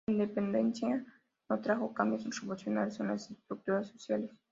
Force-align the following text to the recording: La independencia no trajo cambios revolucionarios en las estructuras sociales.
La 0.07 0.13
independencia 0.13 1.05
no 1.47 1.61
trajo 1.61 1.93
cambios 1.93 2.23
revolucionarios 2.41 2.99
en 3.01 3.07
las 3.09 3.29
estructuras 3.29 3.87
sociales. 3.89 4.31